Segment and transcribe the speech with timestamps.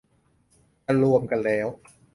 [0.85, 1.67] จะรวมกันแล้ว